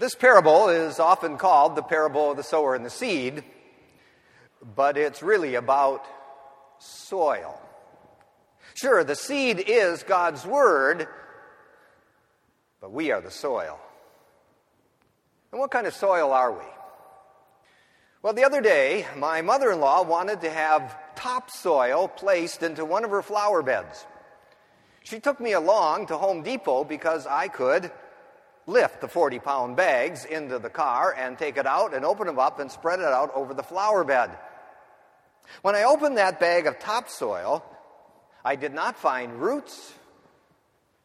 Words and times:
This 0.00 0.14
parable 0.14 0.70
is 0.70 0.98
often 0.98 1.36
called 1.36 1.76
the 1.76 1.82
parable 1.82 2.30
of 2.30 2.38
the 2.38 2.42
sower 2.42 2.74
and 2.74 2.86
the 2.86 2.88
seed, 2.88 3.44
but 4.74 4.96
it's 4.96 5.22
really 5.22 5.56
about 5.56 6.06
soil. 6.78 7.60
Sure, 8.72 9.04
the 9.04 9.14
seed 9.14 9.62
is 9.66 10.02
God's 10.02 10.46
word, 10.46 11.06
but 12.80 12.92
we 12.92 13.10
are 13.10 13.20
the 13.20 13.30
soil. 13.30 13.78
And 15.52 15.60
what 15.60 15.70
kind 15.70 15.86
of 15.86 15.92
soil 15.92 16.32
are 16.32 16.50
we? 16.50 16.64
Well, 18.22 18.32
the 18.32 18.44
other 18.44 18.62
day, 18.62 19.04
my 19.18 19.42
mother 19.42 19.70
in 19.70 19.80
law 19.80 20.02
wanted 20.02 20.40
to 20.40 20.50
have 20.50 20.96
topsoil 21.14 22.08
placed 22.08 22.62
into 22.62 22.86
one 22.86 23.04
of 23.04 23.10
her 23.10 23.20
flower 23.20 23.62
beds. 23.62 24.06
She 25.02 25.20
took 25.20 25.40
me 25.40 25.52
along 25.52 26.06
to 26.06 26.16
Home 26.16 26.42
Depot 26.42 26.84
because 26.84 27.26
I 27.26 27.48
could 27.48 27.92
lift 28.66 29.00
the 29.00 29.08
40 29.08 29.38
pound 29.38 29.76
bags 29.76 30.24
into 30.24 30.58
the 30.58 30.70
car 30.70 31.14
and 31.16 31.38
take 31.38 31.56
it 31.56 31.66
out 31.66 31.94
and 31.94 32.04
open 32.04 32.26
them 32.26 32.38
up 32.38 32.60
and 32.60 32.70
spread 32.70 33.00
it 33.00 33.06
out 33.06 33.30
over 33.34 33.54
the 33.54 33.62
flower 33.62 34.04
bed. 34.04 34.30
When 35.62 35.74
I 35.74 35.84
opened 35.84 36.18
that 36.18 36.38
bag 36.38 36.66
of 36.66 36.78
topsoil, 36.78 37.64
I 38.44 38.56
did 38.56 38.72
not 38.72 38.96
find 38.96 39.40
roots 39.40 39.92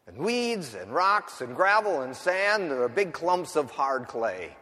and 0.07 0.17
weeds 0.17 0.75
and 0.75 0.93
rocks 0.93 1.41
and 1.41 1.55
gravel 1.55 2.01
and 2.01 2.15
sand 2.15 2.71
or 2.71 2.87
big 2.87 3.13
clumps 3.13 3.55
of 3.55 3.71
hard 3.71 4.07
clay. 4.07 4.55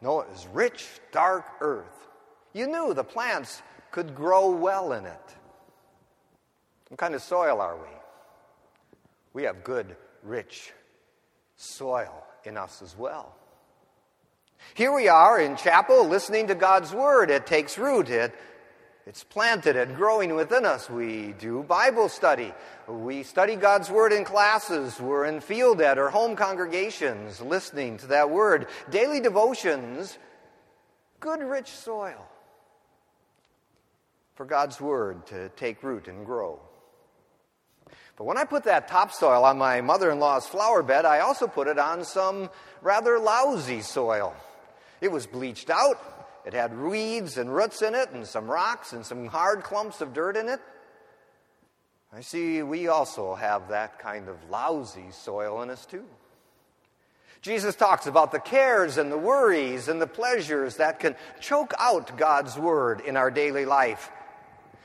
No, 0.00 0.20
it 0.20 0.28
was 0.30 0.46
rich, 0.52 0.86
dark 1.12 1.44
earth. 1.60 2.08
You 2.52 2.66
knew 2.66 2.94
the 2.94 3.04
plants 3.04 3.62
could 3.90 4.14
grow 4.14 4.50
well 4.50 4.92
in 4.92 5.04
it. 5.04 5.36
What 6.88 6.98
kind 6.98 7.14
of 7.14 7.22
soil 7.22 7.60
are 7.60 7.76
we? 7.76 7.88
We 9.32 9.42
have 9.42 9.64
good, 9.64 9.96
rich 10.22 10.72
soil 11.56 12.24
in 12.46 12.56
us 12.56 12.82
as 12.82 12.96
well. 12.96 13.34
Here 14.74 14.94
we 14.94 15.08
are 15.08 15.40
in 15.40 15.56
chapel 15.56 16.06
listening 16.06 16.46
to 16.48 16.54
God's 16.54 16.92
word. 16.92 17.30
It 17.30 17.46
takes 17.46 17.78
root. 17.78 18.08
It, 18.08 18.34
it's 19.06 19.22
planted 19.22 19.76
and 19.76 19.94
growing 19.94 20.34
within 20.34 20.64
us. 20.64 20.90
We 20.90 21.34
do 21.38 21.62
Bible 21.62 22.08
study. 22.08 22.52
We 22.88 23.22
study 23.22 23.56
God's 23.56 23.90
word 23.90 24.12
in 24.12 24.24
classes. 24.24 24.98
We're 25.00 25.26
in 25.26 25.40
field 25.40 25.80
ed 25.80 25.98
or 25.98 26.10
home 26.10 26.36
congregations 26.36 27.40
listening 27.40 27.98
to 27.98 28.08
that 28.08 28.30
word. 28.30 28.66
Daily 28.90 29.20
devotions. 29.20 30.18
Good, 31.20 31.40
rich 31.40 31.68
soil 31.68 32.26
for 34.34 34.44
God's 34.44 34.80
word 34.80 35.26
to 35.26 35.48
take 35.50 35.82
root 35.82 36.08
and 36.08 36.26
grow. 36.26 36.60
But 38.16 38.24
when 38.24 38.38
I 38.38 38.44
put 38.44 38.64
that 38.64 38.88
topsoil 38.88 39.44
on 39.44 39.58
my 39.58 39.80
mother 39.80 40.10
in 40.10 40.18
law's 40.18 40.46
flower 40.46 40.82
bed, 40.82 41.04
I 41.04 41.20
also 41.20 41.46
put 41.46 41.68
it 41.68 41.78
on 41.78 42.04
some 42.04 42.50
rather 42.80 43.18
lousy 43.18 43.82
soil. 43.82 44.34
It 45.00 45.12
was 45.12 45.26
bleached 45.26 45.68
out, 45.68 45.98
it 46.46 46.54
had 46.54 46.78
weeds 46.78 47.36
and 47.36 47.54
roots 47.54 47.82
in 47.82 47.94
it, 47.94 48.10
and 48.12 48.26
some 48.26 48.50
rocks 48.50 48.92
and 48.92 49.04
some 49.04 49.26
hard 49.26 49.62
clumps 49.62 50.00
of 50.00 50.14
dirt 50.14 50.36
in 50.36 50.48
it. 50.48 50.60
I 52.12 52.22
see 52.22 52.62
we 52.62 52.88
also 52.88 53.34
have 53.34 53.68
that 53.68 53.98
kind 53.98 54.28
of 54.28 54.36
lousy 54.48 55.10
soil 55.10 55.60
in 55.62 55.70
us 55.70 55.84
too. 55.84 56.04
Jesus 57.42 57.76
talks 57.76 58.06
about 58.06 58.32
the 58.32 58.40
cares 58.40 58.96
and 58.96 59.12
the 59.12 59.18
worries 59.18 59.88
and 59.88 60.00
the 60.00 60.06
pleasures 60.06 60.76
that 60.76 60.98
can 60.98 61.14
choke 61.40 61.74
out 61.78 62.16
God's 62.16 62.56
word 62.56 63.00
in 63.00 63.16
our 63.16 63.30
daily 63.30 63.66
life. 63.66 64.10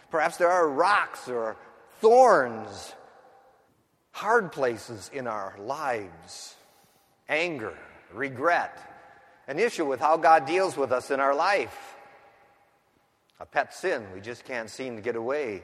Perhaps 0.09 0.38
there 0.38 0.49
are 0.49 0.67
rocks 0.67 1.29
or 1.29 1.55
thorns 2.02 2.94
hard 4.11 4.52
places 4.52 5.09
in 5.13 5.27
our 5.27 5.55
lives 5.59 6.55
anger, 7.30 7.77
regret, 8.13 8.77
an 9.47 9.57
issue 9.57 9.85
with 9.85 10.02
how 10.02 10.17
God 10.17 10.45
deals 10.45 10.75
with 10.75 10.91
us 10.91 11.11
in 11.11 11.19
our 11.19 11.33
life, 11.33 11.95
a 13.39 13.45
pet 13.45 13.73
sin 13.73 14.05
we 14.13 14.19
just 14.19 14.44
can't 14.44 14.69
seem 14.69 14.97
to 14.97 15.02
get 15.02 15.16
away 15.16 15.63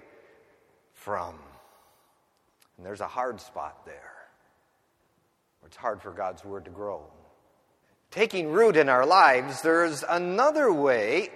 from. 0.93 1.35
And 2.77 2.85
there's 2.85 3.01
a 3.01 3.07
hard 3.07 3.41
spot 3.41 3.85
there 3.85 4.15
where 5.59 5.67
it's 5.67 5.77
hard 5.77 6.01
for 6.01 6.11
God's 6.11 6.45
Word 6.45 6.65
to 6.65 6.71
grow. 6.71 7.01
Taking 8.09 8.51
root 8.51 8.77
in 8.77 8.87
our 8.87 9.05
lives, 9.05 9.61
there's 9.61 10.03
another 10.07 10.71
way 10.71 11.29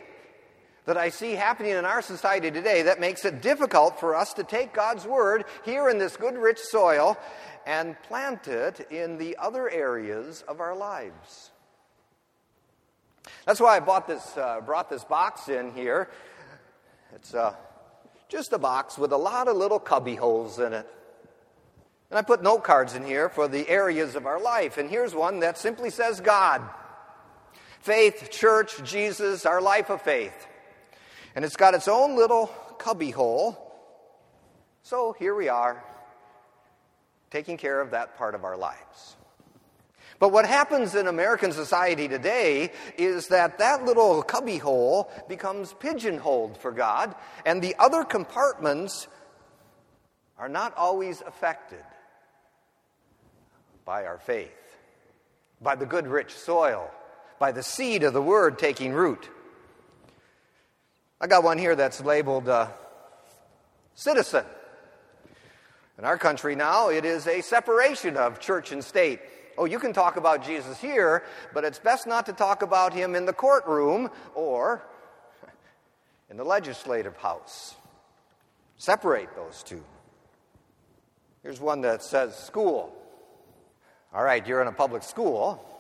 that 0.86 0.98
I 0.98 1.10
see 1.10 1.34
happening 1.34 1.74
in 1.74 1.86
our 1.86 2.02
society 2.02 2.50
today 2.50 2.84
that 2.84 3.00
makes 3.00 3.24
it 3.26 3.42
difficult 3.42 4.00
for 4.00 4.16
us 4.16 4.34
to 4.34 4.44
take 4.44 4.74
God's 4.74 5.06
Word 5.06 5.46
here 5.64 5.90
in 5.90 5.98
this 5.98 6.18
good, 6.18 6.38
rich 6.38 6.60
soil 6.60 7.18
and 7.66 8.02
plant 8.04 8.48
it 8.48 8.88
in 8.90 9.18
the 9.18 9.38
other 9.38 9.70
areas 9.70 10.44
of 10.48 10.60
our 10.60 10.76
lives. 10.76 11.52
That's 13.46 13.60
why 13.60 13.78
I 13.78 13.80
bought 13.80 14.08
this, 14.08 14.36
uh, 14.36 14.62
brought 14.62 14.90
this 14.90 15.04
box 15.04 15.50
in 15.50 15.72
here. 15.74 16.10
It's 17.14 17.34
uh, 17.34 17.54
just 18.30 18.54
a 18.54 18.58
box 18.58 18.98
with 18.98 19.12
a 19.12 19.18
lot 19.18 19.48
of 19.48 19.58
little 19.58 19.80
cubby 19.80 20.16
holes 20.16 20.58
in 20.58 20.74
it. 20.74 20.88
And 22.10 22.18
I 22.18 22.24
put 22.24 22.42
note 22.42 22.64
cards 22.64 22.96
in 22.96 23.06
here 23.06 23.30
for 23.30 23.48
the 23.48 23.70
areas 23.70 24.16
of 24.16 24.26
our 24.26 24.40
life. 24.42 24.78
And 24.78 24.90
here's 24.90 25.14
one 25.14 25.40
that 25.42 25.58
simply 25.58 25.90
says 25.90 26.20
God. 26.20 26.62
Faith, 27.80 28.30
church, 28.32 28.84
Jesus, 28.84 29.46
our 29.46 29.62
life 29.62 29.90
of 29.90 30.02
faith. 30.02 30.48
And 31.36 31.46
it's 31.46 31.56
got 31.56 31.74
its 31.74 31.88
own 31.88 32.16
little 32.16 32.48
cubby 32.78 33.12
hole. 33.12 33.58
So 34.84 35.16
here 35.18 35.36
we 35.36 35.48
are, 35.50 35.84
taking 37.30 37.58
care 37.58 37.80
of 37.80 37.92
that 37.92 38.18
part 38.18 38.36
of 38.36 38.44
our 38.44 38.58
lives. 38.58 39.16
But 40.20 40.32
what 40.32 40.46
happens 40.46 40.94
in 40.94 41.08
American 41.08 41.52
society 41.52 42.08
today 42.08 42.72
is 42.96 43.30
that 43.30 43.58
that 43.58 43.86
little 43.86 44.22
cubby 44.22 44.58
hole 44.58 45.12
becomes 45.28 45.74
pigeonholed 45.74 46.58
for 46.58 46.72
God, 46.72 47.16
and 47.46 47.62
the 47.62 47.76
other 47.80 48.04
compartments 48.04 49.08
are 50.38 50.50
not 50.50 50.78
always 50.78 51.22
affected 51.22 51.84
by 53.86 54.06
our 54.06 54.20
faith, 54.20 54.52
by 55.62 55.76
the 55.76 55.86
good, 55.86 56.08
rich 56.08 56.36
soil, 56.36 56.92
by 57.40 57.52
the 57.52 57.64
seed 57.64 58.04
of 58.04 58.14
the 58.14 58.22
word 58.22 58.60
taking 58.60 58.94
root. 58.94 59.30
I 61.24 61.28
got 61.28 61.44
one 61.44 61.60
here 61.60 61.76
that's 61.76 62.02
labeled 62.02 62.50
uh, 62.50 62.70
citizen. 63.94 64.44
In 66.00 66.04
our 66.04 66.18
country 66.18 66.56
now, 66.56 66.90
it 66.90 67.06
is 67.06 67.28
a 67.28 67.42
separation 67.42 68.18
of 68.18 68.40
church 68.40 68.72
and 68.72 68.84
state. 68.84 69.20
Oh, 69.56 69.66
you 69.66 69.78
can 69.78 69.94
talk 69.94 70.18
about 70.18 70.44
Jesus 70.44 70.82
here, 70.82 71.24
but 71.54 71.64
it's 71.64 71.78
best 71.78 72.08
not 72.08 72.26
to 72.26 72.34
talk 72.34 72.64
about 72.64 72.92
him 72.92 73.14
in 73.14 73.26
the 73.26 73.34
courtroom 73.34 74.10
or 74.34 74.82
in 76.32 76.38
the 76.38 76.44
legislative 76.44 77.16
house. 77.18 77.76
Separate 78.78 79.36
those 79.36 79.62
two. 79.62 79.84
Here's 81.44 81.60
one 81.60 81.82
that 81.82 82.02
says 82.02 82.36
school. 82.36 82.96
All 84.12 84.24
right, 84.24 84.46
you're 84.48 84.64
in 84.64 84.68
a 84.68 84.72
public 84.72 85.04
school. 85.04 85.71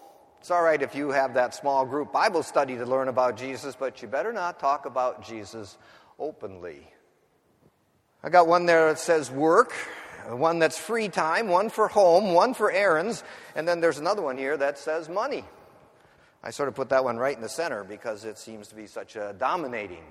It's 0.41 0.50
all 0.50 0.63
right 0.63 0.81
if 0.81 0.96
you 0.96 1.12
have 1.12 1.35
that 1.35 1.53
small 1.53 1.85
group 1.85 2.12
Bible 2.12 2.41
study 2.41 2.75
to 2.75 2.84
learn 2.84 3.09
about 3.09 3.38
Jesus, 3.38 3.75
but 3.75 4.02
you 4.02 4.07
better 4.07 4.34
not 4.34 4.59
talk 4.59 4.88
about 4.88 5.24
Jesus 5.24 5.78
openly. 6.18 6.88
I 8.24 8.29
got 8.29 8.47
one 8.47 8.66
there 8.66 8.88
that 8.88 8.97
says 8.97 9.29
work, 9.29 9.72
one 10.28 10.57
that's 10.57 10.79
free 10.79 11.09
time, 11.09 11.47
one 11.47 11.69
for 11.69 11.88
home, 11.88 12.34
one 12.34 12.56
for 12.56 12.72
errands, 12.72 13.24
and 13.53 13.68
then 13.68 13.81
there's 13.81 14.00
another 14.00 14.24
one 14.24 14.35
here 14.35 14.57
that 14.57 14.79
says 14.79 15.07
money. 15.07 15.46
I 16.44 16.50
sort 16.50 16.69
of 16.69 16.73
put 16.73 16.90
that 16.90 17.03
one 17.03 17.18
right 17.18 17.35
in 17.35 17.44
the 17.44 17.47
center 17.47 17.84
because 17.84 18.25
it 18.25 18.40
seems 18.40 18.68
to 18.69 18.75
be 18.75 18.88
such 18.88 19.16
a 19.16 19.35
dominating 19.38 20.06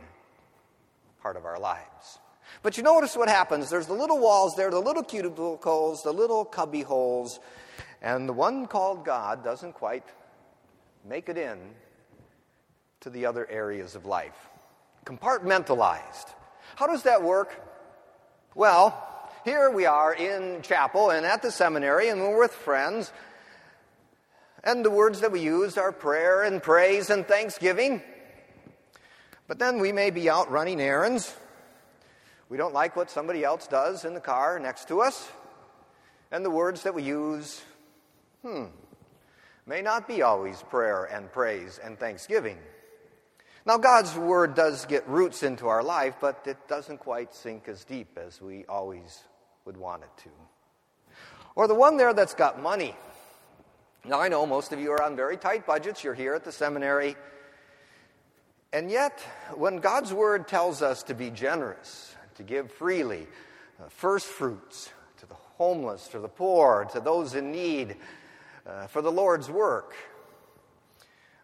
part 1.20 1.36
of 1.36 1.44
our 1.44 1.58
lives. 1.58 2.20
But 2.62 2.76
you 2.76 2.84
notice 2.84 3.16
what 3.16 3.28
happens. 3.28 3.68
There's 3.68 3.88
the 3.88 3.94
little 3.94 4.20
walls 4.20 4.54
there, 4.54 4.70
the 4.70 4.78
little 4.78 5.02
cubicles, 5.02 6.04
the 6.04 6.12
little 6.12 6.44
cubby 6.44 6.82
holes, 6.82 7.40
and 8.00 8.28
the 8.28 8.32
one 8.32 8.68
called 8.68 9.04
God 9.04 9.42
doesn't 9.42 9.72
quite 9.72 10.04
make 11.04 11.28
it 11.28 11.38
in 11.38 11.58
to 13.00 13.10
the 13.10 13.26
other 13.26 13.48
areas 13.48 13.94
of 13.94 14.04
life. 14.04 14.48
Compartmentalized. 15.04 16.26
How 16.76 16.86
does 16.86 17.04
that 17.04 17.22
work? 17.22 17.58
Well, 18.54 19.06
here 19.44 19.70
we 19.70 19.86
are 19.86 20.12
in 20.12 20.62
chapel 20.62 21.10
and 21.10 21.24
at 21.24 21.42
the 21.42 21.50
seminary, 21.50 22.08
and 22.08 22.20
we're 22.20 22.38
with 22.38 22.52
friends. 22.52 23.12
And 24.62 24.84
the 24.84 24.90
words 24.90 25.20
that 25.20 25.32
we 25.32 25.40
use 25.40 25.78
are 25.78 25.92
prayer 25.92 26.42
and 26.42 26.62
praise 26.62 27.08
and 27.08 27.26
thanksgiving. 27.26 28.02
But 29.48 29.58
then 29.58 29.78
we 29.80 29.92
may 29.92 30.10
be 30.10 30.28
out 30.28 30.50
running 30.50 30.80
errands. 30.80 31.34
We 32.50 32.58
don't 32.58 32.74
like 32.74 32.96
what 32.96 33.10
somebody 33.10 33.42
else 33.42 33.66
does 33.66 34.04
in 34.04 34.12
the 34.12 34.20
car 34.20 34.58
next 34.58 34.88
to 34.88 35.00
us. 35.00 35.30
And 36.30 36.44
the 36.44 36.50
words 36.50 36.82
that 36.82 36.94
we 36.94 37.02
use, 37.02 37.62
hmm, 38.42 38.64
may 39.66 39.82
not 39.82 40.08
be 40.08 40.22
always 40.22 40.62
prayer 40.62 41.04
and 41.04 41.30
praise 41.32 41.78
and 41.82 41.98
thanksgiving. 41.98 42.58
Now, 43.66 43.76
God's 43.76 44.16
Word 44.16 44.54
does 44.54 44.86
get 44.86 45.06
roots 45.06 45.42
into 45.42 45.68
our 45.68 45.82
life, 45.82 46.14
but 46.20 46.42
it 46.46 46.56
doesn't 46.66 46.98
quite 46.98 47.34
sink 47.34 47.68
as 47.68 47.84
deep 47.84 48.18
as 48.18 48.40
we 48.40 48.64
always 48.66 49.22
would 49.64 49.76
want 49.76 50.02
it 50.02 50.22
to. 50.24 50.30
Or 51.54 51.68
the 51.68 51.74
one 51.74 51.96
there 51.96 52.14
that's 52.14 52.34
got 52.34 52.62
money. 52.62 52.94
Now, 54.04 54.18
I 54.18 54.28
know 54.28 54.46
most 54.46 54.72
of 54.72 54.80
you 54.80 54.92
are 54.92 55.02
on 55.02 55.14
very 55.14 55.36
tight 55.36 55.66
budgets. 55.66 56.02
You're 56.02 56.14
here 56.14 56.34
at 56.34 56.44
the 56.44 56.52
seminary. 56.52 57.16
And 58.72 58.90
yet, 58.90 59.20
when 59.54 59.76
God's 59.78 60.12
Word 60.12 60.48
tells 60.48 60.80
us 60.80 61.02
to 61.04 61.14
be 61.14 61.28
generous, 61.30 62.14
to 62.36 62.42
give 62.42 62.72
freely, 62.72 63.26
uh, 63.78 63.88
first 63.88 64.26
fruits 64.26 64.90
to 65.18 65.26
the 65.26 65.34
homeless, 65.34 66.08
to 66.08 66.18
the 66.18 66.28
poor, 66.28 66.88
to 66.92 67.00
those 67.00 67.34
in 67.34 67.52
need, 67.52 67.96
uh, 68.66 68.86
for 68.86 69.02
the 69.02 69.12
Lord's 69.12 69.50
work, 69.50 69.94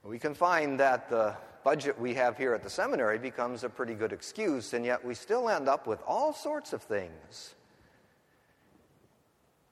we 0.05 0.19
can 0.19 0.35
find 0.35 0.79
that 0.81 1.09
the 1.09 1.35
budget 1.65 1.99
we 1.99 2.15
have 2.15 2.39
here 2.39 2.55
at 2.55 2.63
the 2.63 2.71
seminary 2.71 3.19
becomes 3.19 3.65
a 3.65 3.69
pretty 3.69 3.95
good 3.95 4.13
excuse, 4.13 4.73
and 4.73 4.85
yet 4.85 5.05
we 5.05 5.15
still 5.15 5.49
end 5.49 5.69
up 5.69 5.87
with 5.87 6.01
all 6.07 6.33
sorts 6.33 6.73
of 6.73 6.81
things 6.83 7.55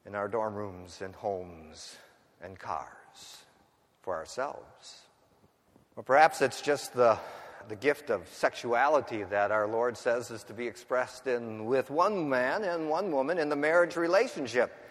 in 0.04 0.14
our 0.14 0.28
dorm 0.28 0.54
rooms 0.54 1.00
and 1.02 1.14
homes 1.14 1.96
and 2.42 2.58
cars 2.58 3.44
for 4.02 4.14
ourselves. 4.14 5.02
Or 5.96 6.02
perhaps 6.02 6.42
it's 6.42 6.60
just 6.60 6.94
the, 6.94 7.16
the 7.68 7.76
gift 7.76 8.10
of 8.10 8.28
sexuality 8.28 9.22
that 9.22 9.52
our 9.52 9.68
Lord 9.68 9.96
says 9.96 10.30
is 10.30 10.42
to 10.44 10.52
be 10.52 10.66
expressed 10.66 11.26
in 11.26 11.64
with 11.64 11.90
one 11.90 12.28
man 12.28 12.64
and 12.64 12.90
one 12.90 13.12
woman 13.12 13.38
in 13.38 13.48
the 13.48 13.56
marriage 13.56 13.96
relationship. 13.96 14.83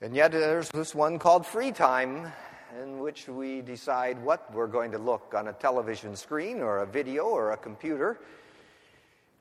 And 0.00 0.14
yet 0.14 0.30
there's 0.30 0.68
this 0.68 0.94
one 0.94 1.18
called 1.18 1.44
free 1.44 1.72
time 1.72 2.30
in 2.80 3.00
which 3.00 3.26
we 3.26 3.62
decide 3.62 4.22
what 4.22 4.54
we're 4.54 4.68
going 4.68 4.92
to 4.92 4.98
look 4.98 5.34
on 5.34 5.48
a 5.48 5.52
television 5.52 6.14
screen 6.14 6.60
or 6.60 6.78
a 6.78 6.86
video 6.86 7.24
or 7.24 7.50
a 7.50 7.56
computer. 7.56 8.16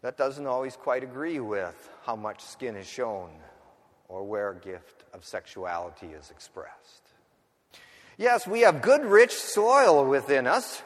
That 0.02 0.18
doesn't 0.18 0.48
always 0.48 0.76
quite 0.76 1.04
agree 1.04 1.40
with 1.40 1.90
how 2.04 2.16
much 2.16 2.42
skin 2.42 2.76
is 2.76 2.88
shown 2.88 3.30
or 4.08 4.24
where 4.24 4.50
a 4.50 4.56
gift 4.56 5.04
of 5.14 5.24
sexuality 5.24 6.08
is 6.08 6.32
expressed. 6.32 7.04
Yes, 8.18 8.48
we 8.48 8.62
have 8.62 8.82
good, 8.82 9.06
rich 9.06 9.34
soil 9.34 10.06
within 10.06 10.48
us, 10.48 10.82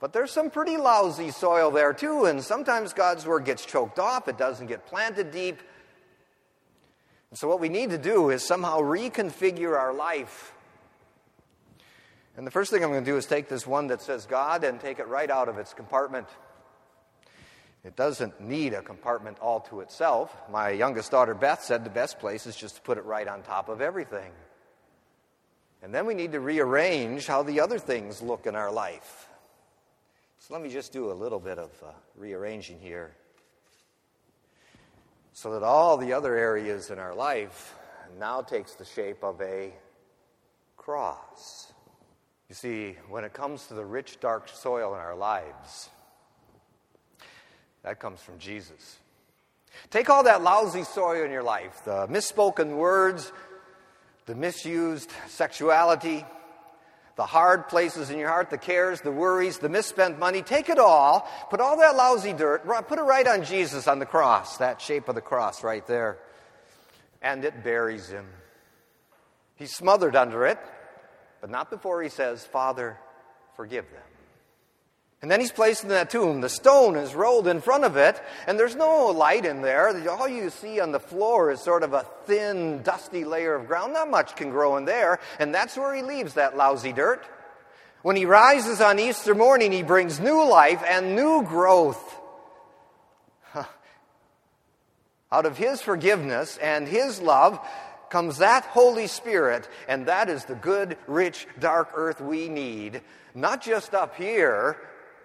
but 0.00 0.12
there's 0.12 0.30
some 0.30 0.50
pretty 0.50 0.76
lousy 0.76 1.30
soil 1.30 1.70
there 1.70 1.94
too, 1.94 2.26
and 2.26 2.44
sometimes 2.44 2.92
God's 2.92 3.24
word 3.24 3.46
gets 3.46 3.64
choked 3.64 3.98
off, 3.98 4.28
it 4.28 4.36
doesn't 4.36 4.66
get 4.66 4.84
planted 4.84 5.30
deep. 5.30 5.62
And 7.32 7.38
so, 7.38 7.48
what 7.48 7.60
we 7.60 7.70
need 7.70 7.88
to 7.88 7.98
do 7.98 8.28
is 8.28 8.46
somehow 8.46 8.80
reconfigure 8.80 9.74
our 9.74 9.94
life. 9.94 10.52
And 12.36 12.46
the 12.46 12.50
first 12.50 12.70
thing 12.70 12.84
I'm 12.84 12.90
going 12.90 13.02
to 13.02 13.10
do 13.10 13.16
is 13.16 13.24
take 13.24 13.48
this 13.48 13.66
one 13.66 13.86
that 13.86 14.02
says 14.02 14.26
God 14.26 14.64
and 14.64 14.78
take 14.78 14.98
it 14.98 15.08
right 15.08 15.30
out 15.30 15.48
of 15.48 15.56
its 15.56 15.72
compartment. 15.72 16.28
It 17.86 17.96
doesn't 17.96 18.38
need 18.42 18.74
a 18.74 18.82
compartment 18.82 19.38
all 19.38 19.60
to 19.60 19.80
itself. 19.80 20.36
My 20.50 20.72
youngest 20.72 21.10
daughter, 21.10 21.34
Beth, 21.34 21.62
said 21.62 21.84
the 21.84 21.90
best 21.90 22.18
place 22.18 22.46
is 22.46 22.54
just 22.54 22.76
to 22.76 22.82
put 22.82 22.98
it 22.98 23.04
right 23.06 23.26
on 23.26 23.40
top 23.40 23.70
of 23.70 23.80
everything. 23.80 24.32
And 25.82 25.94
then 25.94 26.04
we 26.04 26.12
need 26.12 26.32
to 26.32 26.40
rearrange 26.40 27.26
how 27.26 27.42
the 27.42 27.60
other 27.60 27.78
things 27.78 28.20
look 28.20 28.44
in 28.44 28.54
our 28.54 28.70
life. 28.70 29.30
So 30.38 30.52
let 30.52 30.62
me 30.62 30.68
just 30.68 30.92
do 30.92 31.10
a 31.10 31.14
little 31.14 31.40
bit 31.40 31.58
of 31.58 31.70
uh, 31.82 31.92
rearranging 32.14 32.78
here 32.78 33.16
so 35.32 35.52
that 35.52 35.62
all 35.62 35.96
the 35.96 36.12
other 36.12 36.36
areas 36.36 36.90
in 36.90 36.98
our 36.98 37.14
life 37.14 37.74
now 38.18 38.42
takes 38.42 38.74
the 38.74 38.84
shape 38.84 39.22
of 39.22 39.40
a 39.40 39.72
cross. 40.76 41.72
You 42.48 42.54
see, 42.54 42.96
when 43.08 43.24
it 43.24 43.32
comes 43.32 43.66
to 43.68 43.74
the 43.74 43.84
rich, 43.84 44.20
dark 44.20 44.48
soil 44.48 44.94
in 44.94 45.00
our 45.00 45.16
lives, 45.16 45.88
that 47.82 47.98
comes 47.98 48.20
from 48.20 48.38
Jesus. 48.38 48.98
Take 49.90 50.10
all 50.10 50.24
that 50.24 50.42
lousy 50.42 50.84
soil 50.84 51.24
in 51.24 51.30
your 51.30 51.42
life 51.42 51.82
the 51.84 52.06
misspoken 52.08 52.76
words, 52.76 53.32
the 54.26 54.34
misused 54.34 55.10
sexuality, 55.28 56.24
the 57.16 57.26
hard 57.26 57.68
places 57.68 58.10
in 58.10 58.18
your 58.18 58.28
heart, 58.28 58.50
the 58.50 58.58
cares, 58.58 59.00
the 59.00 59.12
worries, 59.12 59.58
the 59.58 59.68
misspent 59.68 60.18
money. 60.18 60.42
Take 60.42 60.68
it 60.68 60.78
all, 60.78 61.28
put 61.50 61.60
all 61.60 61.76
that 61.78 61.94
lousy 61.94 62.32
dirt, 62.32 62.66
put 62.88 62.98
it 62.98 63.02
right 63.02 63.26
on 63.26 63.44
Jesus 63.44 63.86
on 63.86 63.98
the 63.98 64.06
cross, 64.06 64.56
that 64.58 64.80
shape 64.80 65.08
of 65.08 65.14
the 65.14 65.20
cross 65.20 65.62
right 65.62 65.86
there, 65.86 66.18
and 67.20 67.44
it 67.44 67.62
buries 67.62 68.08
him. 68.08 68.26
He's 69.56 69.74
smothered 69.74 70.16
under 70.16 70.46
it, 70.46 70.58
but 71.40 71.50
not 71.50 71.70
before 71.70 72.02
he 72.02 72.08
says, 72.08 72.44
Father, 72.44 72.98
forgive 73.56 73.84
them. 73.90 74.11
And 75.22 75.30
then 75.30 75.38
he's 75.38 75.52
placed 75.52 75.84
in 75.84 75.90
that 75.90 76.10
tomb. 76.10 76.40
The 76.40 76.48
stone 76.48 76.96
is 76.96 77.14
rolled 77.14 77.46
in 77.46 77.60
front 77.60 77.84
of 77.84 77.96
it, 77.96 78.20
and 78.48 78.58
there's 78.58 78.74
no 78.74 79.06
light 79.06 79.46
in 79.46 79.62
there. 79.62 79.96
All 80.10 80.28
you 80.28 80.50
see 80.50 80.80
on 80.80 80.90
the 80.90 80.98
floor 80.98 81.52
is 81.52 81.60
sort 81.60 81.84
of 81.84 81.92
a 81.92 82.04
thin, 82.26 82.82
dusty 82.82 83.24
layer 83.24 83.54
of 83.54 83.68
ground. 83.68 83.92
Not 83.92 84.10
much 84.10 84.34
can 84.34 84.50
grow 84.50 84.76
in 84.78 84.84
there, 84.84 85.20
and 85.38 85.54
that's 85.54 85.76
where 85.76 85.94
he 85.94 86.02
leaves 86.02 86.34
that 86.34 86.56
lousy 86.56 86.92
dirt. 86.92 87.24
When 88.02 88.16
he 88.16 88.26
rises 88.26 88.80
on 88.80 88.98
Easter 88.98 89.32
morning, 89.32 89.70
he 89.70 89.84
brings 89.84 90.18
new 90.18 90.44
life 90.44 90.82
and 90.84 91.14
new 91.14 91.44
growth. 91.44 92.18
Out 95.30 95.46
of 95.46 95.56
his 95.56 95.80
forgiveness 95.80 96.58
and 96.60 96.88
his 96.88 97.20
love 97.20 97.64
comes 98.10 98.38
that 98.38 98.64
Holy 98.64 99.06
Spirit, 99.06 99.68
and 99.86 100.06
that 100.06 100.28
is 100.28 100.46
the 100.46 100.56
good, 100.56 100.98
rich, 101.06 101.46
dark 101.60 101.90
earth 101.94 102.20
we 102.20 102.48
need, 102.48 103.02
not 103.36 103.62
just 103.62 103.94
up 103.94 104.16
here 104.16 104.76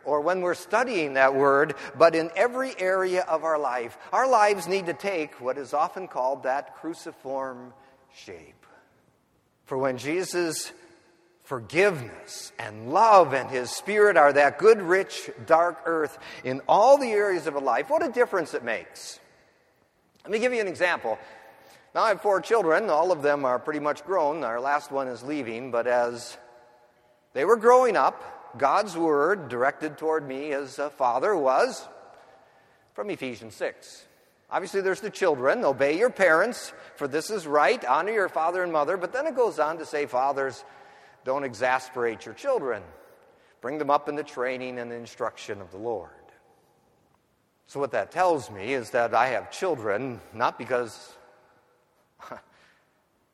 or 0.07 0.21
when 0.21 0.41
we're 0.41 0.55
studying 0.55 1.13
that 1.13 1.35
word, 1.35 1.75
but 1.97 2.15
in 2.15 2.31
every 2.35 2.73
area 2.79 3.21
of 3.23 3.43
our 3.43 3.59
life. 3.59 3.97
Our 4.13 4.27
lives 4.27 4.65
need 4.65 4.85
to 4.85 4.93
take 4.93 5.41
what 5.41 5.57
is 5.57 5.73
often 5.73 6.07
called 6.07 6.43
that 6.43 6.77
cruciform 6.77 7.73
shape. 8.15 8.65
For 9.65 9.77
when 9.77 9.97
Jesus' 9.97 10.71
forgiveness 11.43 12.53
and 12.57 12.91
love 12.91 13.33
and 13.33 13.49
his 13.49 13.69
spirit 13.69 14.15
are 14.15 14.31
that 14.31 14.57
good, 14.57 14.81
rich, 14.81 15.29
dark 15.45 15.81
earth 15.85 16.17
in 16.45 16.61
all 16.69 16.97
the 16.97 17.11
areas 17.11 17.45
of 17.45 17.55
a 17.55 17.59
life, 17.59 17.89
what 17.89 18.03
a 18.03 18.09
difference 18.09 18.53
it 18.53 18.63
makes. 18.63 19.19
Let 20.23 20.31
me 20.31 20.39
give 20.39 20.53
you 20.53 20.61
an 20.61 20.67
example. 20.67 21.19
Now, 21.93 22.03
I 22.03 22.09
have 22.09 22.21
four 22.21 22.39
children. 22.39 22.89
All 22.89 23.11
of 23.11 23.21
them 23.21 23.43
are 23.43 23.59
pretty 23.59 23.79
much 23.81 24.05
grown. 24.05 24.43
Our 24.43 24.61
last 24.61 24.89
one 24.89 25.07
is 25.09 25.21
leaving, 25.23 25.71
but 25.71 25.85
as 25.85 26.37
they 27.33 27.43
were 27.43 27.57
growing 27.57 27.97
up, 27.97 28.36
God's 28.57 28.97
word 28.97 29.49
directed 29.49 29.97
toward 29.97 30.27
me 30.27 30.51
as 30.51 30.79
a 30.79 30.89
father 30.89 31.35
was 31.35 31.87
from 32.93 33.09
Ephesians 33.09 33.55
6. 33.55 34.05
Obviously, 34.49 34.81
there's 34.81 35.01
the 35.01 35.09
children. 35.09 35.65
Obey 35.65 35.97
your 35.97 36.09
parents, 36.09 36.73
for 36.95 37.07
this 37.07 37.29
is 37.29 37.45
right. 37.45 37.83
Honor 37.85 38.13
your 38.13 38.29
father 38.29 38.63
and 38.63 38.71
mother. 38.71 38.95
But 38.95 39.11
then 39.11 39.27
it 39.27 39.35
goes 39.35 39.59
on 39.59 39.77
to 39.79 39.85
say, 39.85 40.05
Fathers, 40.05 40.63
don't 41.25 41.43
exasperate 41.43 42.25
your 42.25 42.33
children. 42.33 42.81
Bring 43.59 43.77
them 43.77 43.89
up 43.89 44.07
in 44.07 44.15
the 44.15 44.23
training 44.23 44.79
and 44.79 44.89
the 44.89 44.95
instruction 44.95 45.59
of 45.61 45.71
the 45.71 45.77
Lord. 45.77 46.11
So, 47.65 47.81
what 47.81 47.91
that 47.91 48.11
tells 48.11 48.49
me 48.49 48.73
is 48.73 48.91
that 48.91 49.13
I 49.13 49.27
have 49.27 49.51
children 49.51 50.21
not 50.33 50.57
because 50.57 51.13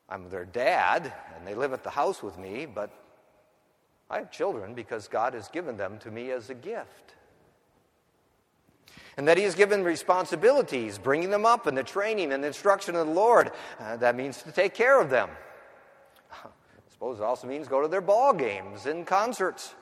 I'm 0.09 0.29
their 0.29 0.45
dad 0.45 1.13
and 1.35 1.45
they 1.45 1.53
live 1.53 1.73
at 1.73 1.83
the 1.83 1.91
house 1.91 2.23
with 2.23 2.39
me, 2.39 2.65
but 2.65 2.91
I 4.13 4.19
have 4.19 4.29
children 4.29 4.75
because 4.75 5.07
God 5.07 5.33
has 5.33 5.47
given 5.47 5.75
them 5.75 5.97
to 5.99 6.11
me 6.11 6.29
as 6.29 6.51
a 6.51 6.53
gift. 6.53 7.15
And 9.17 9.27
that 9.27 9.37
He 9.37 9.43
has 9.43 9.55
given 9.55 9.83
responsibilities, 9.83 10.99
bringing 10.99 11.31
them 11.31 11.47
up 11.47 11.65
in 11.65 11.73
the 11.73 11.81
training 11.81 12.31
and 12.31 12.43
the 12.43 12.47
instruction 12.47 12.95
of 12.95 13.07
the 13.07 13.13
Lord. 13.13 13.51
Uh, 13.79 13.97
that 13.97 14.15
means 14.15 14.43
to 14.43 14.51
take 14.51 14.75
care 14.75 15.01
of 15.01 15.09
them. 15.09 15.29
I 16.31 16.47
suppose 16.91 17.17
it 17.17 17.23
also 17.23 17.47
means 17.47 17.67
go 17.67 17.81
to 17.81 17.87
their 17.87 18.01
ball 18.01 18.33
games 18.33 18.85
and 18.85 19.07
concerts, 19.07 19.73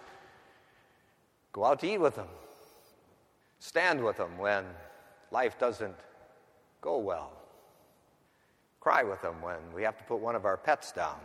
go 1.51 1.65
out 1.65 1.81
to 1.81 1.91
eat 1.91 1.99
with 1.99 2.15
them, 2.15 2.29
stand 3.59 4.01
with 4.01 4.15
them 4.15 4.37
when 4.37 4.63
life 5.31 5.59
doesn't 5.59 5.97
go 6.79 6.99
well, 6.99 7.33
cry 8.79 9.03
with 9.03 9.21
them 9.21 9.41
when 9.41 9.59
we 9.75 9.83
have 9.83 9.97
to 9.97 10.05
put 10.05 10.21
one 10.21 10.35
of 10.35 10.45
our 10.45 10.55
pets 10.55 10.93
down. 10.93 11.19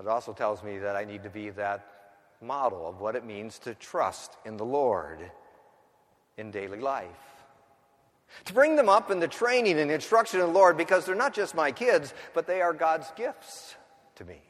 It 0.00 0.08
also 0.08 0.32
tells 0.32 0.62
me 0.62 0.78
that 0.78 0.96
I 0.96 1.04
need 1.04 1.22
to 1.24 1.30
be 1.30 1.50
that 1.50 1.86
model 2.40 2.88
of 2.88 3.00
what 3.00 3.16
it 3.16 3.24
means 3.24 3.58
to 3.60 3.74
trust 3.74 4.36
in 4.46 4.56
the 4.56 4.64
Lord 4.64 5.30
in 6.38 6.50
daily 6.50 6.80
life. 6.80 7.06
To 8.46 8.54
bring 8.54 8.76
them 8.76 8.88
up 8.88 9.10
in 9.10 9.20
the 9.20 9.28
training 9.28 9.78
and 9.78 9.90
instruction 9.90 10.40
of 10.40 10.46
the 10.46 10.52
Lord 10.52 10.76
because 10.76 11.04
they're 11.04 11.14
not 11.14 11.34
just 11.34 11.54
my 11.54 11.70
kids, 11.70 12.14
but 12.32 12.46
they 12.46 12.62
are 12.62 12.72
God's 12.72 13.12
gifts 13.16 13.74
to 14.16 14.24
me. 14.24 14.40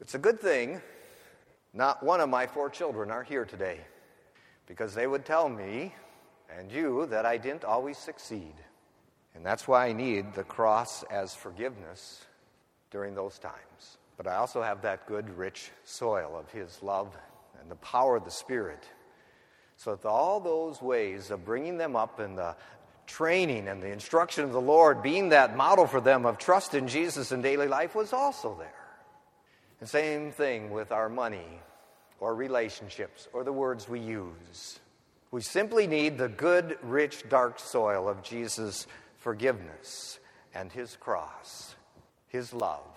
It's 0.00 0.14
a 0.14 0.18
good 0.18 0.40
thing 0.40 0.80
not 1.74 2.02
one 2.02 2.20
of 2.20 2.30
my 2.30 2.46
four 2.46 2.70
children 2.70 3.10
are 3.10 3.22
here 3.22 3.44
today 3.44 3.80
because 4.66 4.94
they 4.94 5.06
would 5.06 5.26
tell 5.26 5.48
me 5.48 5.94
and 6.56 6.72
you 6.72 7.04
that 7.06 7.26
I 7.26 7.36
didn't 7.36 7.64
always 7.64 7.98
succeed. 7.98 8.54
And 9.34 9.44
that's 9.44 9.68
why 9.68 9.88
I 9.88 9.92
need 9.92 10.32
the 10.32 10.44
cross 10.44 11.02
as 11.10 11.34
forgiveness 11.34 12.24
during 12.90 13.14
those 13.14 13.38
times. 13.38 13.98
But 14.16 14.26
I 14.26 14.36
also 14.36 14.62
have 14.62 14.82
that 14.82 15.06
good, 15.06 15.28
rich 15.36 15.70
soil 15.84 16.36
of 16.38 16.50
His 16.50 16.82
love 16.82 17.16
and 17.60 17.70
the 17.70 17.76
power 17.76 18.16
of 18.16 18.24
the 18.24 18.30
Spirit. 18.30 18.84
So 19.76 19.94
that 19.94 20.08
all 20.08 20.40
those 20.40 20.80
ways 20.80 21.30
of 21.30 21.44
bringing 21.44 21.76
them 21.76 21.96
up 21.96 22.18
in 22.18 22.34
the 22.34 22.56
training 23.06 23.68
and 23.68 23.82
the 23.82 23.90
instruction 23.90 24.44
of 24.44 24.52
the 24.52 24.60
Lord, 24.60 25.02
being 25.02 25.28
that 25.30 25.56
model 25.56 25.86
for 25.86 26.00
them 26.00 26.26
of 26.26 26.38
trust 26.38 26.74
in 26.74 26.88
Jesus 26.88 27.30
in 27.32 27.42
daily 27.42 27.68
life, 27.68 27.94
was 27.94 28.12
also 28.12 28.56
there. 28.58 28.72
And 29.80 29.88
same 29.88 30.32
thing 30.32 30.70
with 30.70 30.92
our 30.92 31.08
money 31.08 31.60
or 32.18 32.34
relationships 32.34 33.28
or 33.32 33.44
the 33.44 33.52
words 33.52 33.88
we 33.88 34.00
use. 34.00 34.80
We 35.30 35.42
simply 35.42 35.86
need 35.86 36.16
the 36.16 36.28
good, 36.28 36.78
rich, 36.82 37.28
dark 37.28 37.58
soil 37.58 38.08
of 38.08 38.22
Jesus' 38.22 38.86
forgiveness 39.18 40.18
and 40.54 40.72
his 40.72 40.96
cross, 40.96 41.74
his 42.28 42.54
love, 42.54 42.96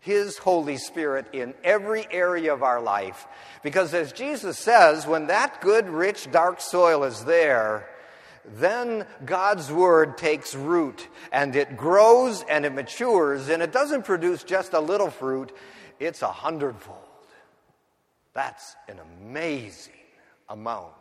his 0.00 0.38
Holy 0.38 0.78
Spirit 0.78 1.26
in 1.32 1.54
every 1.62 2.06
area 2.10 2.52
of 2.52 2.62
our 2.62 2.80
life. 2.80 3.26
Because 3.62 3.94
as 3.94 4.12
Jesus 4.12 4.58
says, 4.58 5.06
when 5.06 5.26
that 5.26 5.60
good, 5.60 5.88
rich, 5.88 6.30
dark 6.30 6.60
soil 6.60 7.04
is 7.04 7.24
there, 7.24 7.88
then 8.44 9.06
God's 9.24 9.70
Word 9.70 10.16
takes 10.16 10.54
root 10.54 11.06
and 11.30 11.54
it 11.54 11.76
grows 11.76 12.42
and 12.48 12.64
it 12.64 12.72
matures 12.72 13.48
and 13.48 13.62
it 13.62 13.72
doesn't 13.72 14.04
produce 14.04 14.42
just 14.42 14.72
a 14.72 14.80
little 14.80 15.10
fruit, 15.10 15.52
it's 15.98 16.22
a 16.22 16.32
hundredfold. 16.32 16.98
That's 18.32 18.76
an 18.88 18.98
amazing 19.20 19.92
amount 20.48 20.94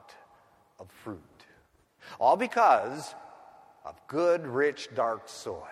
of 0.79 0.89
fruit. 1.03 1.20
All 2.20 2.36
because 2.36 3.15
of 3.86 3.96
good, 4.08 4.46
rich, 4.46 4.89
dark 4.94 5.29
soil. 5.29 5.63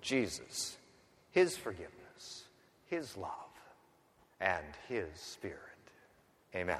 Jesus, 0.00 0.76
His 1.30 1.56
forgiveness, 1.56 1.95
His 2.86 3.16
love, 3.16 3.30
and 4.40 4.64
His 4.88 5.08
Spirit. 5.14 5.60
Amen. 6.54 6.78